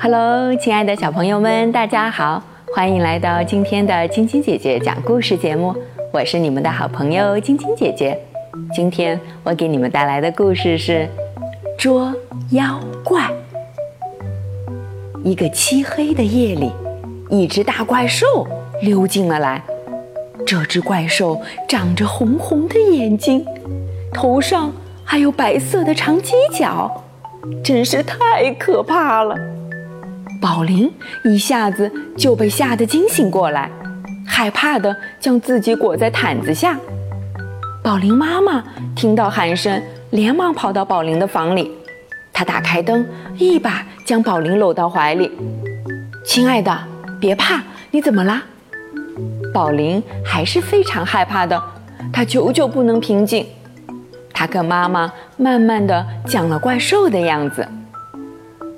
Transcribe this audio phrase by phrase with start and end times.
[0.00, 2.42] Hello，亲爱的小朋友们，大家好，
[2.74, 5.74] 欢迎来到今天的晶晶姐姐讲故事节目。
[6.12, 8.18] 我是你们的好朋友晶晶姐姐。
[8.74, 11.08] 今天我给你们带来的故事是
[11.78, 12.14] 捉
[12.50, 13.30] 妖怪。
[15.24, 16.70] 一个漆黑的夜里，
[17.30, 18.46] 一只大怪兽
[18.82, 19.62] 溜进了来。
[20.46, 23.44] 这只怪兽长着红红的眼睛，
[24.12, 24.72] 头上
[25.04, 27.02] 还有白色的长犄角，
[27.64, 29.34] 真是太可怕了。
[30.40, 30.92] 宝林
[31.24, 33.70] 一下子就被吓得惊醒过来，
[34.26, 36.78] 害怕的将自己裹在毯子下。
[37.82, 38.62] 宝林妈妈
[38.94, 41.70] 听到喊声，连忙跑到宝林的房里。
[42.32, 43.06] 她打开灯，
[43.38, 45.30] 一把将宝林搂到怀里。
[46.26, 46.76] “亲爱的，
[47.20, 48.42] 别怕，你怎么啦？”
[49.54, 51.62] 宝林还是非常害怕的，
[52.12, 53.46] 他久久不能平静。
[54.32, 57.64] 他跟妈妈慢慢的讲了怪兽的样子。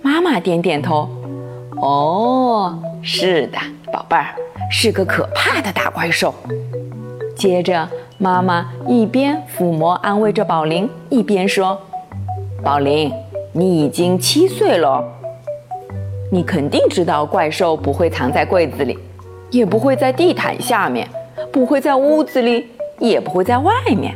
[0.03, 1.09] 妈妈点点头。
[1.81, 3.59] 哦，是的，
[3.91, 4.35] 宝贝儿，
[4.71, 6.35] 是个可怕的大怪兽。
[7.35, 11.81] 接着，妈妈一边抚摸安慰着宝林，一边说
[12.63, 13.11] ：“宝林，
[13.53, 15.03] 你已经七岁了，
[16.31, 18.99] 你肯定知道怪兽不会藏在柜子里，
[19.57, 21.09] 也不会在地毯下面，
[21.53, 22.69] 不会在屋子里，
[22.99, 24.15] 也不会在外面。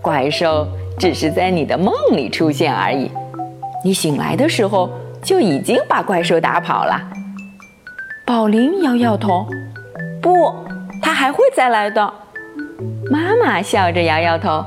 [0.00, 0.66] 怪兽
[0.98, 3.10] 只是在你的梦里出现而已。
[3.84, 4.88] 你醒来的时候。”
[5.22, 7.00] 就已经把怪兽打跑了。
[8.26, 9.46] 宝林摇摇头，
[10.20, 10.52] 不，
[11.00, 12.12] 他还会再来的。
[13.08, 14.64] 妈妈笑着摇摇头，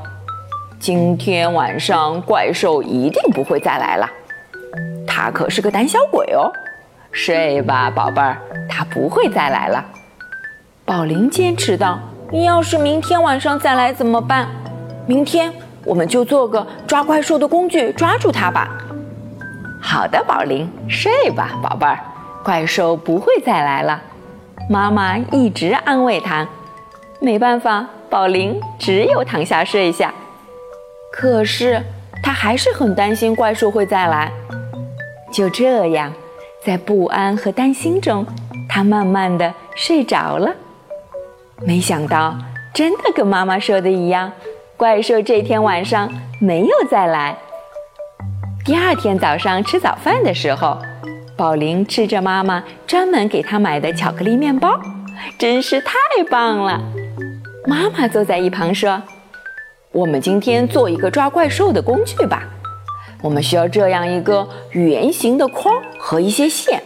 [0.79, 4.09] 今天晚上怪兽一定不会再来了。
[5.05, 6.49] 他可是个胆小鬼哦。
[7.11, 8.37] 睡吧，宝贝儿，
[8.69, 9.85] 他不会再来了。
[10.85, 11.97] 宝林坚持道
[12.31, 14.47] ：“你要是明天晚上再来怎么办？
[15.07, 15.51] 明天
[15.83, 18.69] 我们就做个抓怪兽的工具，抓住它吧。”
[19.81, 21.99] 好的，宝林，睡吧，宝贝儿，
[22.43, 23.99] 怪兽不会再来了。
[24.69, 26.47] 妈妈一直安慰他，
[27.19, 30.13] 没办法，宝林只有躺下睡下。
[31.11, 31.81] 可是
[32.21, 34.31] 他还是很担心怪兽会再来。
[35.31, 36.13] 就这样，
[36.63, 38.23] 在不安和担心中，
[38.69, 40.53] 他慢慢的睡着了。
[41.63, 42.35] 没想到，
[42.73, 44.31] 真的跟妈妈说的一样，
[44.75, 46.11] 怪兽这天晚上
[46.41, 47.37] 没有再来。
[48.65, 50.77] 第二天早上吃早饭的时候，
[51.37, 54.79] 宝林吃着妈妈专门给他买的巧克力面包，
[55.39, 55.93] 真是太
[56.29, 56.81] 棒了。
[57.65, 59.01] 妈妈坐在一旁说
[59.93, 62.43] ：“我们今天做一个抓怪兽的工具吧。
[63.21, 66.81] 我们需要这样一个圆形的框和一些线，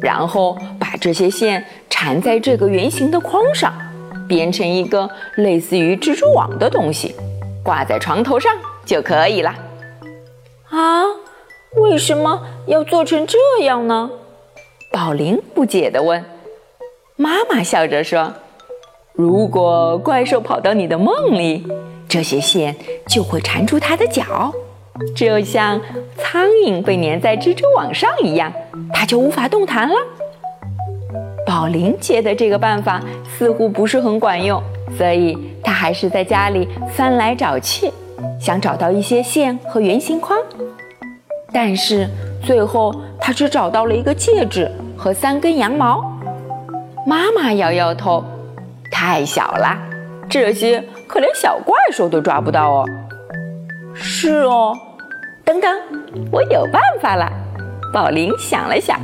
[0.00, 3.72] 然后把这些线缠在这个圆形的框上，
[4.28, 7.14] 编成一个类似于蜘蛛网的东西，
[7.64, 9.54] 挂在床头上就可以了。”
[10.70, 11.04] 啊，
[11.76, 14.10] 为什么要做成这样呢？
[14.92, 16.24] 宝林不解地问。
[17.16, 18.32] 妈妈笑着说
[19.12, 21.66] ：“如果怪兽跑到你的梦里，
[22.08, 24.52] 这些线就会缠住它的脚，
[25.16, 25.80] 就像
[26.16, 28.52] 苍蝇被粘在蜘蛛网上一样，
[28.92, 29.94] 它就无法动弹了。”
[31.58, 34.62] 宝林觉得这个办法似乎不是很管用，
[34.96, 37.90] 所以他还是在家里翻来找去。
[38.38, 40.38] 想找到一些线和圆形框，
[41.52, 42.08] 但是
[42.44, 46.00] 最后他只找到了一个戒指和三根羊毛。
[47.04, 48.22] 妈妈摇摇头，
[48.92, 49.76] 太小了，
[50.30, 52.86] 这些可连小怪兽都抓不到哦。
[53.94, 54.72] 是哦，
[55.44, 55.76] 等等，
[56.30, 57.28] 我有办法了。
[57.92, 59.00] 宝林想了想，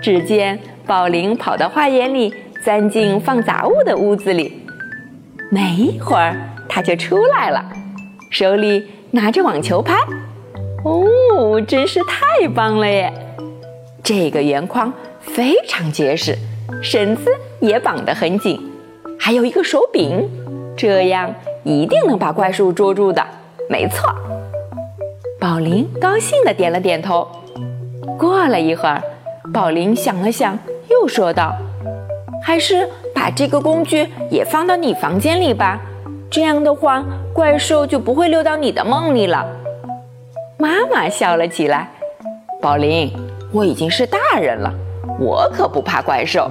[0.00, 0.56] 只见
[0.86, 2.34] 宝林跑到花园里，
[2.64, 4.66] 钻进放杂物的屋子里，
[5.50, 6.36] 没一会儿
[6.68, 7.64] 他就出来了。
[8.30, 9.94] 手里拿着网球拍，
[10.84, 13.12] 哦，真是太棒了耶！
[14.02, 16.36] 这个圆框非常结实，
[16.82, 18.60] 绳子也绑得很紧，
[19.18, 20.28] 还有一个手柄，
[20.76, 21.32] 这样
[21.62, 23.24] 一定能把怪兽捉住的。
[23.68, 24.12] 没错，
[25.38, 27.28] 宝林高兴地点了点头。
[28.18, 29.02] 过了一会儿，
[29.52, 30.58] 宝林想了想，
[31.02, 31.52] 又说道
[32.40, 35.80] ：“还是把这个工具也放到你房间里吧。”
[36.30, 37.04] 这样的话，
[37.34, 39.44] 怪兽就不会溜到你的梦里了。
[40.58, 41.90] 妈妈笑了起来。
[42.60, 43.12] 宝林，
[43.52, 44.72] 我已经是大人了，
[45.18, 46.48] 我可不怕怪兽。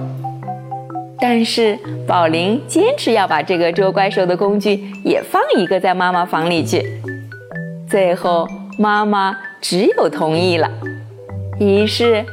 [1.18, 7.00] 但是宝林坚持要把这个捉怪兽的工具也放一个在妈妈房里去。
[7.88, 8.46] 最后，
[8.78, 10.70] 妈妈只有同意了。
[11.58, 12.26] 于是，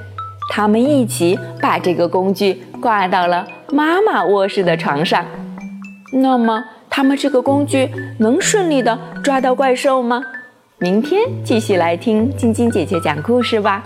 [0.49, 5.23] 他们一起把这个工具挂到了妈妈卧室的床上。
[6.11, 6.63] 那么。
[6.91, 7.87] 他们这个工具
[8.17, 10.21] 能顺利的抓到怪兽吗？
[10.79, 13.83] 明天继续来听晶晶姐姐讲故事吧。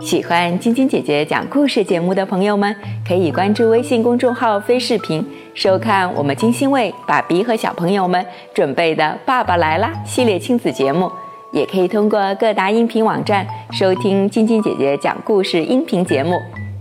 [0.00, 2.74] 喜欢晶晶姐姐讲故事节目的朋友们，
[3.06, 11.10] 可以关注微信公众号“飞视频”，收看我们精心为爸比和小朋友们准备的《爸爸来啦》系列亲子节目。
[11.56, 16.38] 也可以通过各大音频网站收听晶晶姐姐讲故事音频节目，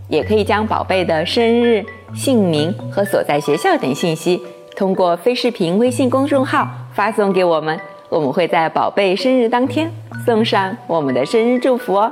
[0.10, 1.81] 也可以将宝贝的生日、
[2.13, 4.44] 姓名和所在学校等信息
[4.75, 7.80] 通过飞视频微信公众号发送给我们，
[8.10, 9.89] 我们会在宝贝生日当天
[10.25, 12.12] 送上我们的生日祝福哦。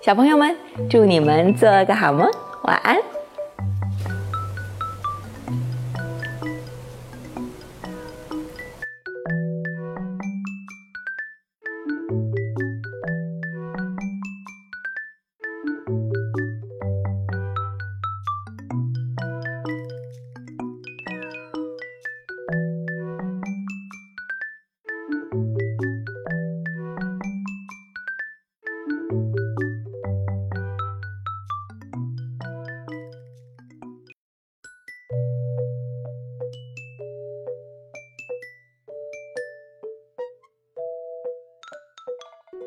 [0.00, 0.56] 小朋友们，
[0.88, 2.26] 祝你们做个好梦，
[2.62, 2.96] 晚安。